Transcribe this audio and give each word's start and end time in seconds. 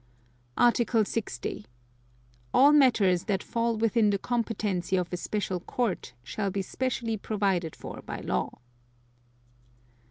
Article 0.57 1.05
60. 1.05 1.67
All 2.55 2.71
matters 2.71 3.25
that 3.25 3.43
fall 3.43 3.77
within 3.77 4.09
the 4.09 4.17
competency 4.17 4.95
of 4.95 5.13
a 5.13 5.17
special 5.17 5.59
Court, 5.59 6.13
shall 6.23 6.49
be 6.49 6.63
specially 6.63 7.17
provided 7.17 7.75
for 7.75 8.01
by 8.01 8.19
law. 8.21 8.57